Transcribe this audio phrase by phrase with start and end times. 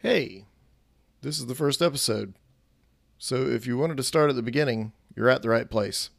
[0.00, 0.44] Hey,
[1.22, 2.34] this is the first episode.
[3.18, 6.10] So if you wanted to start at the beginning, you're at the right place.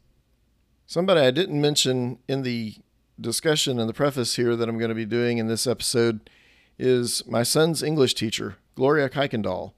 [0.86, 2.74] Somebody I didn't mention in the
[3.18, 6.28] discussion and the preface here that I'm going to be doing in this episode
[6.78, 9.72] is my son's English teacher, Gloria Kuykendall.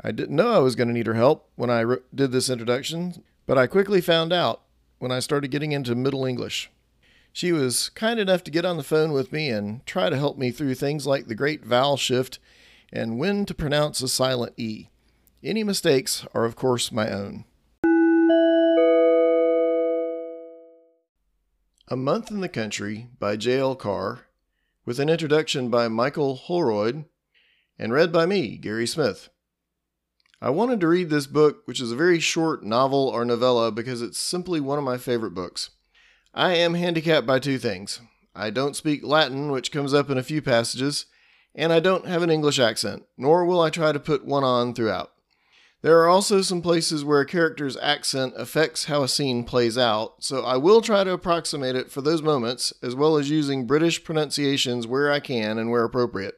[0.00, 3.24] I didn't know I was going to need her help when I did this introduction,
[3.46, 4.62] but I quickly found out
[5.00, 6.70] when I started getting into Middle English.
[7.32, 10.38] She was kind enough to get on the phone with me and try to help
[10.38, 12.38] me through things like the great vowel shift
[12.94, 14.88] and when to pronounce a silent E.
[15.42, 17.44] Any mistakes are, of course, my own.
[21.88, 23.74] A Month in the Country by J.L.
[23.74, 24.26] Carr,
[24.86, 27.04] with an introduction by Michael Holroyd,
[27.78, 29.28] and read by me, Gary Smith.
[30.40, 34.02] I wanted to read this book, which is a very short novel or novella, because
[34.02, 35.70] it's simply one of my favorite books.
[36.32, 38.00] I am handicapped by two things.
[38.34, 41.06] I don't speak Latin, which comes up in a few passages,
[41.54, 44.74] and I don't have an English accent, nor will I try to put one on
[44.74, 45.12] throughout.
[45.82, 50.24] There are also some places where a character's accent affects how a scene plays out,
[50.24, 54.02] so I will try to approximate it for those moments, as well as using British
[54.02, 56.36] pronunciations where I can and where appropriate.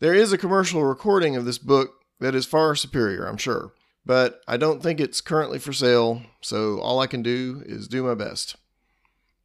[0.00, 3.72] There is a commercial recording of this book that is far superior, I'm sure,
[4.04, 8.02] but I don't think it's currently for sale, so all I can do is do
[8.02, 8.56] my best.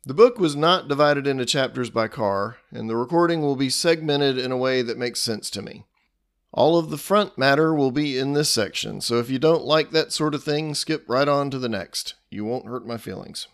[0.05, 4.37] The book was not divided into chapters by Carr, and the recording will be segmented
[4.37, 5.85] in a way that makes sense to me.
[6.51, 9.91] All of the front matter will be in this section, so if you don't like
[9.91, 12.15] that sort of thing, skip right on to the next.
[12.29, 13.47] You won't hurt my feelings.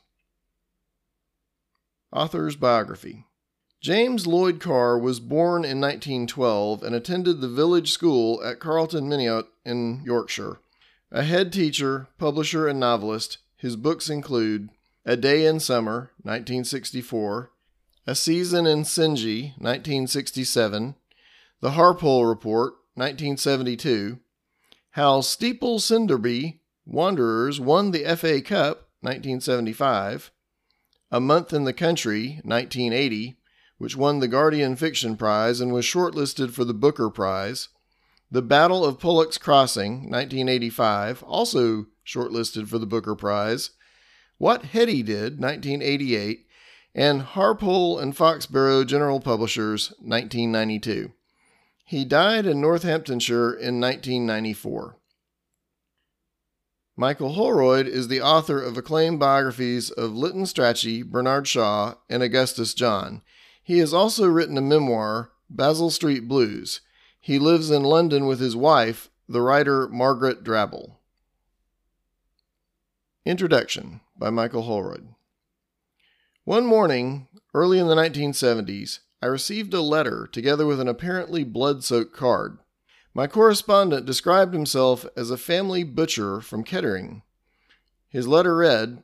[2.14, 3.26] Author's Biography
[3.82, 9.48] James Lloyd Carr was born in 1912 and attended the village school at Carlton Miniot
[9.66, 10.60] in Yorkshire.
[11.12, 14.70] A head teacher, publisher, and novelist, his books include
[15.08, 17.52] a Day in Summer, 1964,
[18.08, 20.96] A Season in Sinji, 1967,
[21.62, 24.18] The Harpole Report, 1972,
[24.92, 30.32] How Steeple Sinderby Wanderers won the FA Cup, 1975,
[31.12, 33.38] A Month in the Country, 1980,
[33.78, 37.70] which won the Guardian Fiction Prize and was shortlisted for the Booker Prize,
[38.32, 43.70] The Battle of Pollocks Crossing, 1985, also shortlisted for the Booker Prize,
[44.38, 46.46] what Hetty Did, 1988,
[46.94, 51.12] and Harpole and Foxberrow General Publishers, 1992.
[51.86, 54.98] He died in Northamptonshire in 1994.
[56.98, 62.74] Michael Holroyd is the author of acclaimed biographies of Lytton Strachey, Bernard Shaw, and Augustus
[62.74, 63.22] John.
[63.62, 66.80] He has also written a memoir, Basil Street Blues.
[67.20, 70.96] He lives in London with his wife, the writer Margaret Drabble.
[73.26, 75.08] Introduction by Michael Holroyd.
[76.44, 81.84] One morning, early in the 1970s, I received a letter together with an apparently blood
[81.84, 82.60] soaked card.
[83.14, 87.24] My correspondent described himself as a family butcher from Kettering.
[88.10, 89.04] His letter read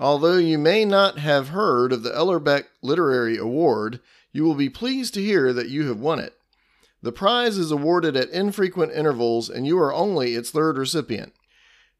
[0.00, 4.00] Although you may not have heard of the Ellerbeck Literary Award,
[4.32, 6.34] you will be pleased to hear that you have won it.
[7.02, 11.34] The prize is awarded at infrequent intervals, and you are only its third recipient.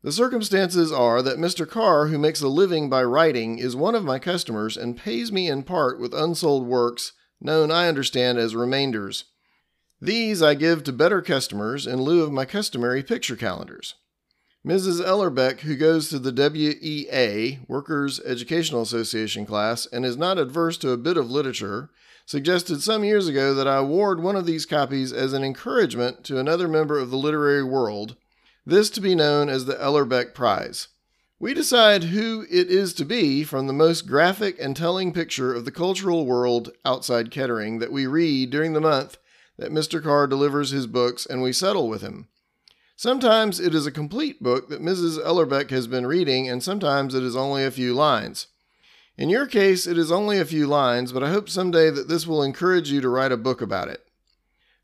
[0.04, 1.68] The circumstances are that Mr.
[1.68, 5.48] Carr, who makes a living by writing, is one of my customers and pays me
[5.48, 9.26] in part with unsold works, known, I understand, as remainders.
[10.00, 13.94] These I give to better customers in lieu of my customary picture calendars.
[14.66, 15.00] Mrs.
[15.00, 20.90] Ellerbeck, who goes to the WEA, Workers' Educational Association class, and is not adverse to
[20.90, 21.90] a bit of literature,
[22.26, 26.40] suggested some years ago that I award one of these copies as an encouragement to
[26.40, 28.16] another member of the literary world
[28.64, 30.88] this to be known as the Ellerbeck Prize.
[31.38, 35.64] We decide who it is to be from the most graphic and telling picture of
[35.64, 39.18] the cultural world outside Kettering that we read during the month
[39.58, 40.02] that Mr.
[40.02, 42.28] Carr delivers his books and we settle with him.
[42.94, 45.18] Sometimes it is a complete book that Mrs.
[45.18, 48.46] Ellerbeck has been reading, and sometimes it is only a few lines.
[49.16, 52.28] In your case, it is only a few lines, but I hope someday that this
[52.28, 54.06] will encourage you to write a book about it.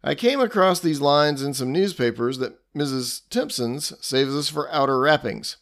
[0.08, 3.28] I came across these lines in some newspapers that Mrs.
[3.28, 5.58] Timpson's saves us for outer wrappings.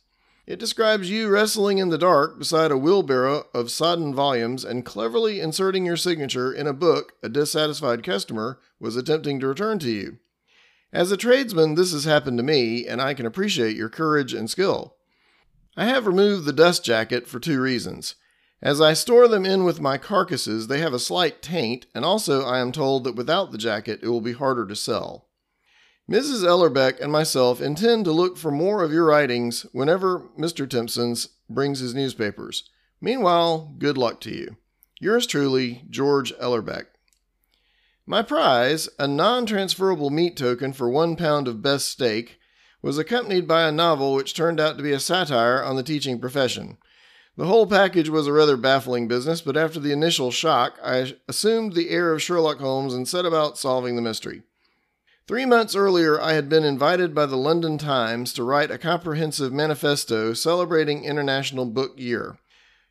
[0.46, 5.40] It describes you wrestling in the dark beside a wheelbarrow of sodden volumes and cleverly
[5.40, 10.18] inserting your signature in a book a dissatisfied customer was attempting to return to you.
[10.92, 14.48] As a tradesman, this has happened to me, and I can appreciate your courage and
[14.48, 14.94] skill.
[15.76, 18.14] I have removed the dust jacket for two reasons.
[18.62, 22.42] As I store them in with my carcasses, they have a slight taint, and also
[22.44, 25.26] I am told that without the jacket it will be harder to sell.
[26.10, 26.44] Mrs.
[26.44, 30.68] Ellerbeck and myself intend to look for more of your writings whenever Mr.
[30.68, 32.70] Timpson's brings his newspapers.
[33.00, 34.56] Meanwhile, good luck to you.
[35.00, 36.86] Yours truly, George Ellerbeck.
[38.06, 42.38] My prize, a non transferable meat token for one pound of best steak,
[42.80, 46.20] was accompanied by a novel which turned out to be a satire on the teaching
[46.20, 46.78] profession.
[47.36, 51.74] The whole package was a rather baffling business, but after the initial shock, I assumed
[51.74, 54.42] the air of Sherlock Holmes and set about solving the mystery.
[55.26, 59.52] Three months earlier, I had been invited by the London Times to write a comprehensive
[59.52, 62.38] manifesto celebrating International Book Year.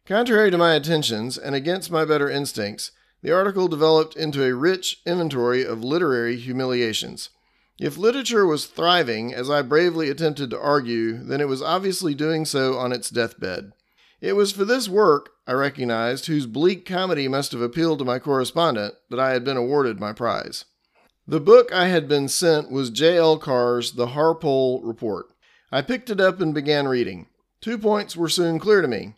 [0.05, 2.91] Contrary to my intentions and against my better instincts,
[3.23, 7.31] the article developed into a rich inventory of literary humiliations.
[7.79, 12.45] If literature was thriving, as I bravely attempted to argue, then it was obviously doing
[12.45, 13.71] so on its deathbed.
[14.21, 18.19] It was for this work, I recognized, whose bleak comedy must have appealed to my
[18.19, 20.65] correspondent, that I had been awarded my prize.
[21.27, 23.39] The book I had been sent was J.L.
[23.39, 25.27] Carr's The Harpole Report.
[25.71, 27.27] I picked it up and began reading.
[27.61, 29.15] Two points were soon clear to me.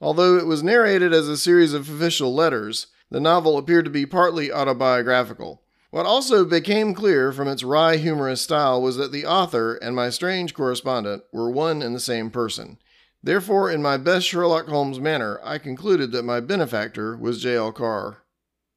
[0.00, 4.06] Although it was narrated as a series of official letters, the novel appeared to be
[4.06, 5.62] partly autobiographical.
[5.90, 10.08] What also became clear from its wry, humorous style was that the author and my
[10.08, 12.78] strange correspondent were one and the same person.
[13.22, 17.72] Therefore, in my best Sherlock Holmes manner, I concluded that my benefactor was J.L.
[17.72, 18.22] Carr.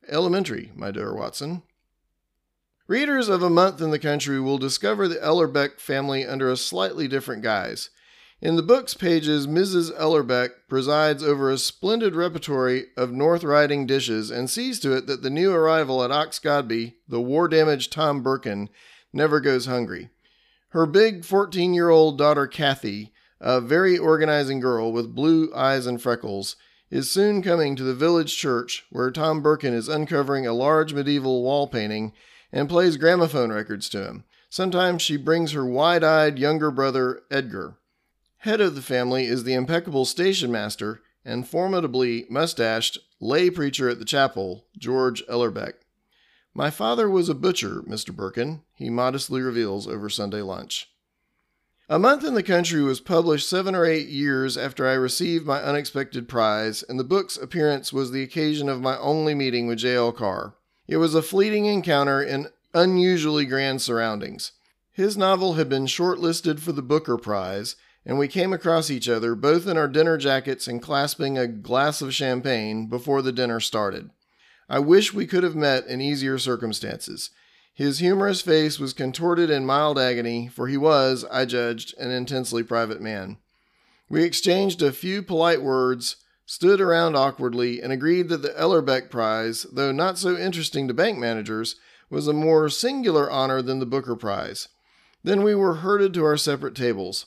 [0.09, 1.63] Elementary, my dear Watson.
[2.85, 7.07] Readers of A Month in the Country will discover the Ellerbeck family under a slightly
[7.07, 7.89] different guise.
[8.41, 9.97] In the book's pages, Mrs.
[9.97, 15.23] Ellerbeck presides over a splendid repertory of North Riding dishes and sees to it that
[15.23, 18.67] the new arrival at Oxgodby, the war damaged Tom Birkin,
[19.13, 20.09] never goes hungry.
[20.71, 23.12] Her big 14 year old daughter, Kathy,
[23.43, 26.55] a very organizing girl with blue eyes and freckles,
[26.89, 31.43] is soon coming to the village church where Tom Birkin is uncovering a large medieval
[31.43, 32.13] wall painting
[32.53, 34.23] and plays gramophone records to him.
[34.49, 37.75] Sometimes she brings her wide eyed younger brother, Edgar.
[38.37, 43.99] Head of the family is the impeccable station master and formidably mustached lay preacher at
[43.99, 45.73] the chapel, George Ellerbeck.
[46.53, 48.15] My father was a butcher, Mr.
[48.15, 50.92] Birkin, he modestly reveals over Sunday lunch.
[51.89, 55.61] A Month in the Country was published seven or eight years after I received my
[55.61, 60.13] unexpected prize, and the book's appearance was the occasion of my only meeting with J.L.
[60.13, 60.55] Carr.
[60.87, 64.53] It was a fleeting encounter in unusually grand surroundings.
[64.93, 67.75] His novel had been shortlisted for the Booker Prize,
[68.05, 72.01] and we came across each other both in our dinner jackets and clasping a glass
[72.01, 74.09] of champagne before the dinner started.
[74.69, 77.29] I wish we could have met in easier circumstances.
[77.73, 82.61] His humorous face was contorted in mild agony, for he was, I judged, an intensely
[82.61, 83.37] private man.
[84.09, 89.63] We exchanged a few polite words, stood around awkwardly, and agreed that the Ellerbeck Prize,
[89.71, 91.75] though not so interesting to bank managers,
[92.11, 94.67] was a more singular honor than the Booker Prize.
[95.23, 97.25] Then we were herded to our separate tables.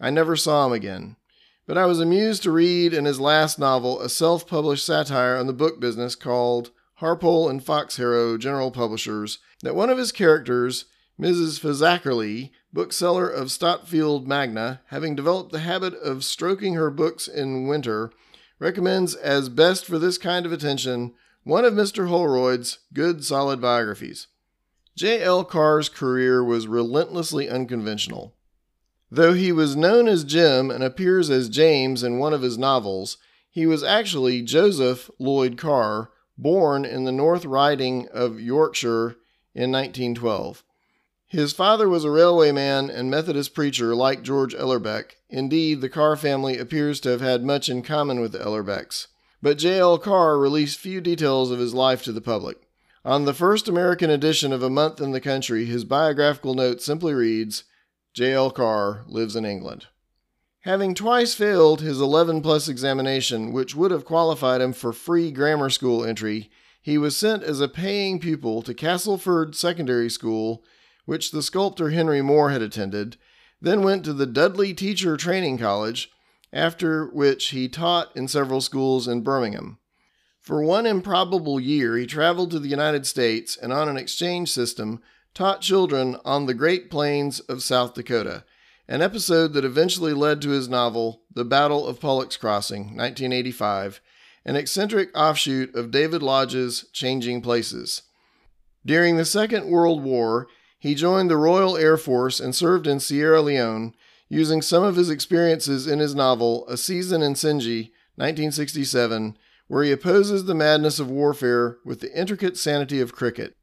[0.00, 1.16] I never saw him again.
[1.66, 5.48] But I was amused to read in his last novel a self published satire on
[5.48, 10.86] the book business called Harpole and Foxberrow General Publishers that one of his characters,
[11.20, 11.60] Mrs.
[11.60, 18.10] Fazakerly, bookseller of Stotfield Magna, having developed the habit of stroking her books in winter,
[18.58, 21.14] recommends as best for this kind of attention
[21.44, 22.08] one of Mr.
[22.08, 24.26] Holroyd's good solid biographies.
[24.96, 25.22] J.
[25.22, 25.44] L.
[25.44, 28.34] Carr's career was relentlessly unconventional.
[29.10, 33.16] Though he was known as Jim and appears as James in one of his novels,
[33.48, 39.16] he was actually Joseph Lloyd Carr, born in the North Riding of Yorkshire
[39.54, 40.62] in 1912.
[41.26, 45.16] His father was a railwayman and Methodist preacher like George Ellerbeck.
[45.28, 49.08] Indeed, the Carr family appears to have had much in common with the Ellerbecks.
[49.42, 49.98] But J.L.
[49.98, 52.68] Carr released few details of his life to the public.
[53.04, 57.12] On the first American edition of A Month in the Country, his biographical note simply
[57.12, 57.64] reads
[58.14, 58.50] J.L.
[58.50, 59.86] Carr lives in England.
[60.62, 65.70] Having twice failed his 11 plus examination, which would have qualified him for free grammar
[65.70, 66.50] school entry,
[66.82, 70.64] he was sent as a paying pupil to Castleford Secondary School,
[71.04, 73.16] which the sculptor Henry Moore had attended,
[73.60, 76.10] then went to the Dudley Teacher Training College,
[76.52, 79.78] after which he taught in several schools in Birmingham.
[80.40, 85.02] For one improbable year, he traveled to the United States and on an exchange system
[85.34, 88.44] taught children on the Great Plains of South Dakota,
[88.88, 94.00] an episode that eventually led to his novel, The Battle of Pollocks Crossing, 1985,
[94.44, 98.02] an eccentric offshoot of David Lodge's Changing Places.
[98.86, 103.42] During the Second World War, he joined the Royal Air Force and served in Sierra
[103.42, 103.94] Leone,
[104.30, 109.92] using some of his experiences in his novel, A Season in Sinji, 1967, where he
[109.92, 113.54] opposes the madness of warfare with the intricate sanity of cricket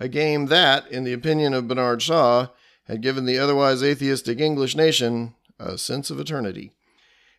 [0.00, 2.48] a game that, in the opinion of Bernard Shaw,
[2.86, 6.72] had given the otherwise atheistic English nation a sense of eternity.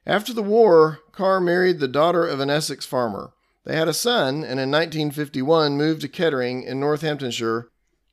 [0.06, 3.34] After the war, Carr married the daughter of an Essex farmer.
[3.64, 7.70] They had a son, and in 1951 moved to Kettering in Northamptonshire,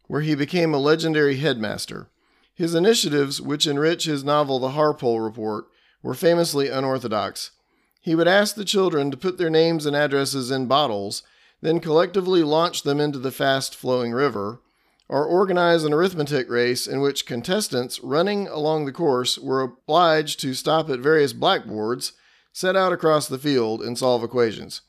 [0.06, 2.08] where he became a legendary headmaster.
[2.54, 5.66] His initiatives, which enrich his novel The Harpole Report,
[6.02, 7.50] were famously unorthodox.
[8.00, 11.22] He would ask the children to put their names and addresses in bottles,
[11.60, 14.60] then collectively launch them into the fast flowing river,
[15.12, 20.54] or organize an arithmetic race in which contestants running along the course were obliged to
[20.54, 22.14] stop at various blackboards
[22.50, 24.80] set out across the field and solve equations.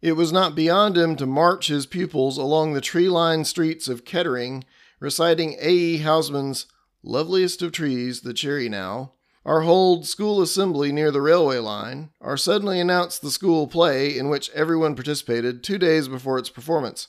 [0.00, 4.06] It was not beyond him to march his pupils along the tree lined streets of
[4.06, 4.64] Kettering,
[5.00, 5.98] reciting A.E.
[5.98, 6.64] Housman's
[7.02, 9.12] Loveliest of Trees, the Cherry Now,
[9.44, 14.30] or hold school assembly near the railway line, or suddenly announce the school play in
[14.30, 17.08] which everyone participated two days before its performance.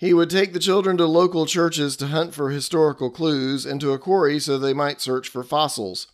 [0.00, 3.92] He would take the children to local churches to hunt for historical clues and to
[3.92, 6.06] a quarry so they might search for fossils.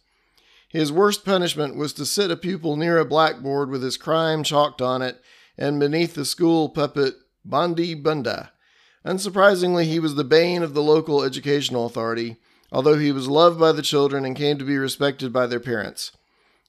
[0.69, 4.83] His worst punishment was to sit a pupil near a blackboard with his crime chalked
[4.83, 5.23] on it
[5.57, 7.15] and beneath the school puppet
[7.45, 8.51] Bondi Bunda.
[9.05, 12.39] Unsurprisingly, he was the bane of the local educational authority,
[12.73, 16.11] although he was loved by the children and came to be respected by their parents.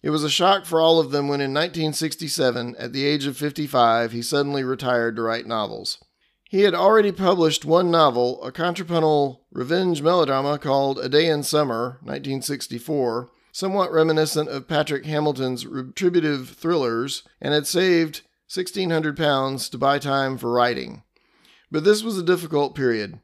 [0.03, 3.35] It was a shock for all of them when in 1967, at the age of
[3.35, 5.97] 55, he suddenly retired to write novels.
[6.49, 11.99] He had already published one novel, a contrapuntal revenge melodrama called A Day in Summer,
[12.01, 20.37] 1964, somewhat reminiscent of Patrick Hamilton's retributive thrillers, and had saved £1,600 to buy time
[20.37, 21.03] for writing.
[21.69, 23.19] But this was a difficult period.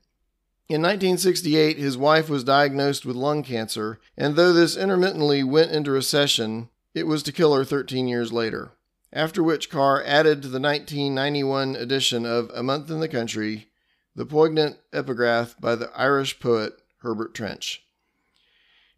[0.67, 5.91] In 1968, his wife was diagnosed with lung cancer, and though this intermittently went into
[5.91, 8.71] recession, it was to kill her 13 years later.
[9.15, 13.69] After which Carr added to the 1991 edition of A Month in the Country
[14.15, 17.85] the poignant epigraph by the Irish poet Herbert Trench.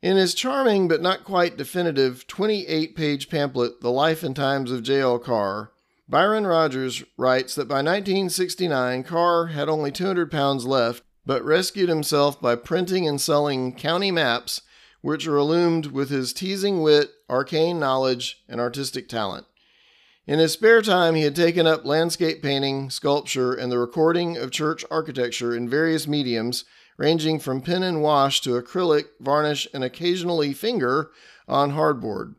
[0.01, 4.83] In his charming but not quite definitive 28 page pamphlet, The Life and Times of
[4.83, 5.19] J.L.
[5.19, 5.71] Carr,
[6.07, 12.39] Byron Rogers writes that by 1969, Carr had only 200 pounds left, but rescued himself
[12.39, 14.61] by printing and selling county maps,
[15.01, 19.45] which are illumined with his teasing wit, arcane knowledge, and artistic talent.
[20.27, 24.49] In his spare time, he had taken up landscape painting, sculpture, and the recording of
[24.49, 26.65] church architecture in various mediums,
[26.97, 31.11] ranging from pen and wash to acrylic, varnish, and occasionally finger
[31.47, 32.33] on hardboard.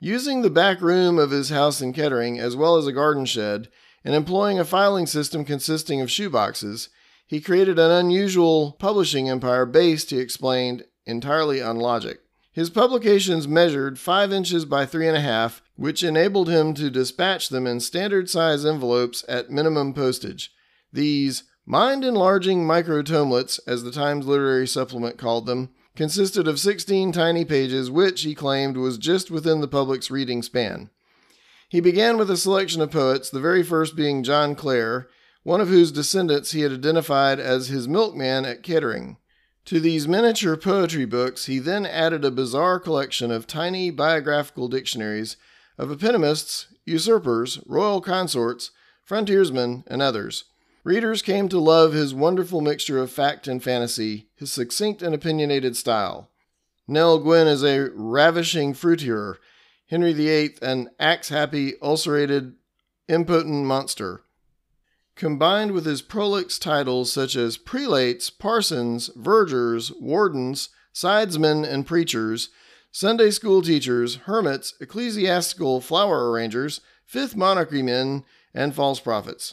[0.00, 3.68] Using the back room of his house in Kettering, as well as a garden shed,
[4.04, 6.88] and employing a filing system consisting of shoeboxes,
[7.26, 12.20] he created an unusual publishing empire based, he explained, entirely on logic.
[12.60, 18.28] His publications measured 5 inches by 3.5, which enabled him to dispatch them in standard
[18.28, 20.52] size envelopes at minimum postage.
[20.92, 27.46] These mind enlarging microtomelets, as the Times Literary Supplement called them, consisted of 16 tiny
[27.46, 30.90] pages, which, he claimed, was just within the public's reading span.
[31.70, 35.08] He began with a selection of poets, the very first being John Clare,
[35.44, 39.16] one of whose descendants he had identified as his milkman at Kettering.
[39.70, 45.36] To these miniature poetry books, he then added a bizarre collection of tiny biographical dictionaries
[45.78, 48.72] of eponymists, usurpers, royal consorts,
[49.04, 50.42] frontiersmen, and others.
[50.82, 55.76] Readers came to love his wonderful mixture of fact and fantasy, his succinct and opinionated
[55.76, 56.32] style.
[56.88, 59.36] Nell Gwyn is a ravishing fruiterer,
[59.86, 62.54] Henry VIII an axe-happy, ulcerated,
[63.06, 64.24] impotent monster.
[65.20, 72.48] Combined with his prolix titles such as prelates, parsons, vergers, wardens, sidesmen, and preachers,
[72.90, 78.24] Sunday school teachers, hermits, ecclesiastical flower arrangers, fifth monarchy men,
[78.54, 79.52] and false prophets.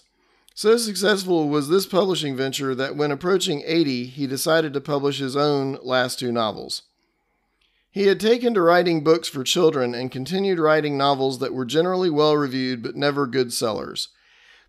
[0.56, 5.36] So successful was this publishing venture that when approaching 80, he decided to publish his
[5.36, 6.84] own last two novels.
[7.92, 12.10] He had taken to writing books for children and continued writing novels that were generally
[12.10, 14.08] well reviewed but never good sellers.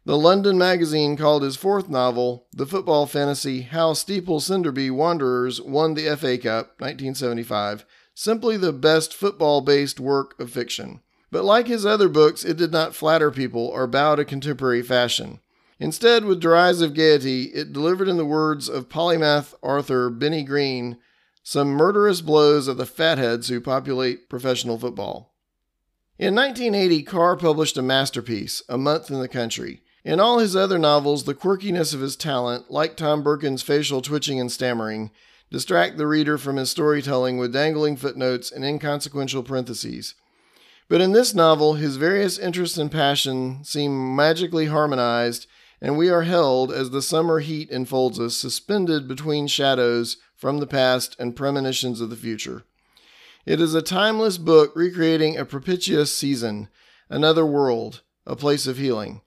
[0.05, 5.95] The London magazine called his fourth novel, the football fantasy How Steeple Sinderby Wanderers Won
[5.95, 11.01] the FA Cup, 1975, simply the best football based work of fiction.
[11.31, 15.41] But like his other books, it did not flatter people or bow to contemporary fashion.
[15.79, 20.97] Instead, with derisive gaiety, it delivered in the words of polymath Arthur Benny Green
[21.43, 25.35] some murderous blows at the fatheads who populate professional football.
[26.19, 29.83] In 1980, Carr published a masterpiece, A Month in the Country.
[30.09, 34.41] In all his other novels, the quirkiness of his talent, like Tom Birkin's facial twitching
[34.41, 35.11] and stammering,
[35.51, 40.15] distract the reader from his storytelling with dangling footnotes and inconsequential parentheses.
[40.89, 45.47] But in this novel, his various interests and passion seem magically harmonized
[45.79, 50.67] and we are held, as the summer heat enfolds us, suspended between shadows from the
[50.67, 52.65] past and premonitions of the future.
[53.45, 56.69] It is a timeless book recreating a propitious season,
[57.11, 59.21] another world, a place of healing.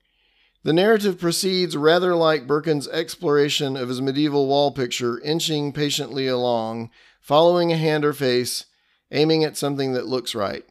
[0.64, 6.90] The narrative proceeds rather like Birkin's exploration of his medieval wall picture, inching patiently along,
[7.20, 8.66] following a hand or face,
[9.10, 10.64] aiming at something that looks right.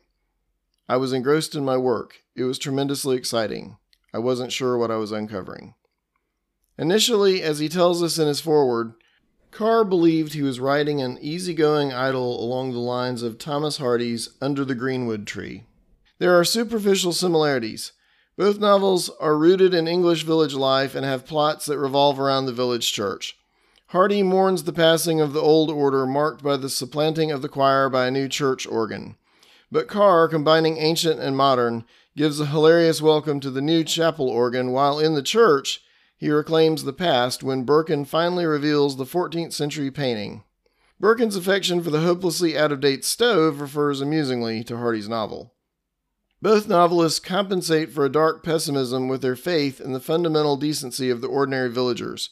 [0.87, 2.21] I was engrossed in my work.
[2.35, 3.77] It was tremendously exciting.
[4.13, 5.73] I wasn't sure what I was uncovering.
[6.77, 8.93] Initially, as he tells us in his foreword,
[9.51, 14.63] Carr believed he was writing an easygoing idyll along the lines of Thomas Hardy's Under
[14.63, 15.65] the Greenwood Tree.
[16.17, 17.91] There are superficial similarities.
[18.37, 22.53] Both novels are rooted in English village life and have plots that revolve around the
[22.53, 23.37] village church.
[23.87, 27.89] Hardy mourns the passing of the old order marked by the supplanting of the choir
[27.89, 29.17] by a new church organ.
[29.69, 31.83] But Carr, combining ancient and modern,
[32.15, 35.81] gives a hilarious welcome to the new chapel organ, while in the church,
[36.15, 40.43] he reclaims the past when Birkin finally reveals the 14th century painting.
[41.01, 45.53] Birkin's affection for the hopelessly out of date stove refers amusingly to Hardy's novel.
[46.41, 51.21] Both novelists compensate for a dark pessimism with their faith in the fundamental decency of
[51.21, 52.31] the ordinary villagers.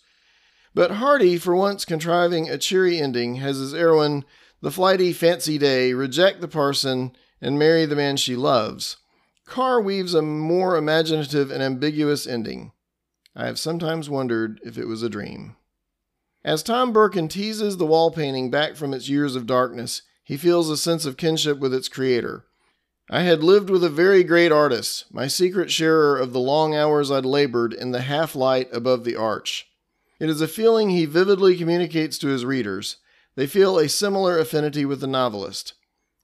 [0.73, 4.25] But Hardy, for once contriving a cheery ending, has his heroine,
[4.61, 8.97] the flighty Fancy Day, reject the parson and marry the man she loves.
[9.45, 12.71] Carr weaves a more imaginative and ambiguous ending.
[13.35, 15.55] I have sometimes wondered if it was a dream.
[16.43, 20.69] As Tom Birkin teases the wall painting back from its years of darkness, he feels
[20.69, 22.45] a sense of kinship with its creator.
[23.11, 27.09] I had lived with a very great artist, my secret sharer of the long hours
[27.09, 29.67] I'd labored in the half light above the arch.
[30.19, 32.97] It is a feeling he vividly communicates to his readers.
[33.35, 35.73] They feel a similar affinity with the novelist.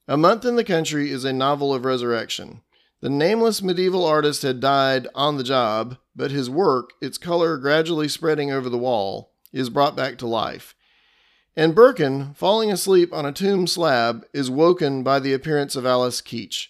[0.08, 2.62] A Month in the Country is a novel of resurrection.
[3.02, 8.08] The nameless medieval artist had died on the job, but his work, its color gradually
[8.08, 10.76] spreading over the wall, is brought back to life.
[11.56, 16.22] And Birkin, falling asleep on a tomb slab, is woken by the appearance of Alice
[16.22, 16.68] Keach.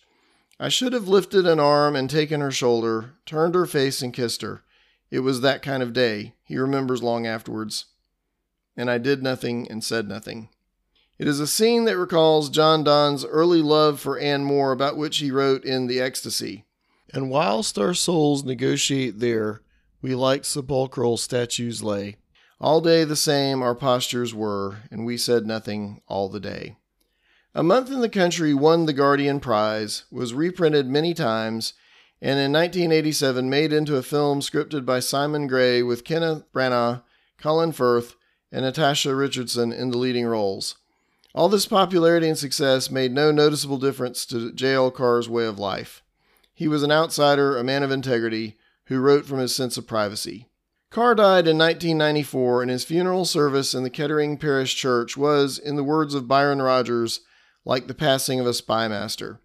[0.60, 4.42] I should have lifted an arm and taken her shoulder, turned her face and kissed
[4.42, 4.64] her.
[5.12, 7.86] It was that kind of day, he remembers long afterwards.
[8.78, 10.50] And I did nothing and said nothing.
[11.18, 15.18] It is a scene that recalls John Donne's early love for Anne More, about which
[15.18, 16.66] he wrote in The Ecstasy.
[17.14, 19.62] And whilst our souls negotiate there,
[20.02, 22.18] we like sepulchral statues lay.
[22.60, 26.78] All day the same our postures were, and we said nothing all the day.
[27.58, 31.72] A Month in the Country won the Guardian Prize, was reprinted many times,
[32.22, 37.02] and in 1987 made into a film scripted by Simon Gray with Kenneth Branagh,
[37.38, 38.18] Colin Firth,
[38.52, 40.76] and Natasha Richardson in the leading roles.
[41.34, 44.92] All this popularity and success made no noticeable difference to J.L.
[44.92, 46.04] Carr's way of life.
[46.54, 50.50] He was an outsider, a man of integrity, who wrote from his sense of privacy.
[50.90, 55.78] Carr died in 1994, and his funeral service in the Kettering Parish Church was, in
[55.78, 57.22] the words of Byron Rogers,
[57.66, 59.40] like the passing of a spymaster.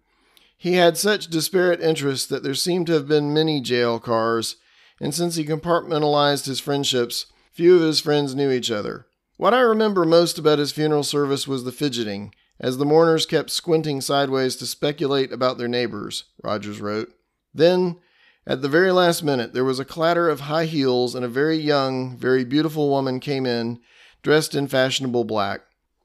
[0.57, 3.99] He had such disparate interests that there seemed to have been many J.L.
[3.99, 4.55] Carrs,
[4.99, 9.07] and since he compartmentalized his friendships, few of his friends knew each other.
[9.37, 13.49] What I remember most about his funeral service was the fidgeting, as the mourners kept
[13.49, 17.11] squinting sideways to speculate about their neighbors, Rogers wrote.
[17.51, 17.97] Then,
[18.45, 21.57] at the very last minute, there was a clatter of high heels, and a very
[21.57, 23.79] young, very beautiful woman came in,
[24.21, 25.61] dressed in fashionable black.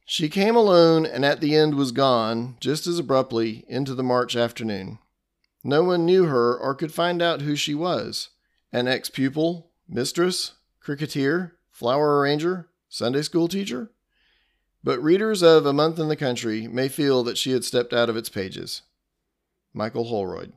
[0.08, 4.36] She came alone, and at the end was gone, just as abruptly, into the March
[4.36, 5.00] afternoon.
[5.64, 8.28] No one knew her or could find out who she was.
[8.72, 13.90] An ex pupil, mistress, cricketer, flower arranger, Sunday school teacher?
[14.84, 18.08] But readers of A Month in the Country may feel that she had stepped out
[18.08, 18.82] of its pages.
[19.74, 20.52] Michael Holroyd.